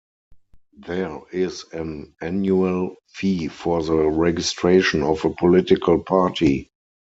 There 0.79 1.21
is 1.31 1.63
an 1.73 2.15
annual 2.19 2.95
fee 3.13 3.49
for 3.49 3.83
the 3.83 3.97
registration 3.97 5.03
of 5.03 5.23
a 5.25 5.29
political 5.29 5.99
party. 5.99 6.71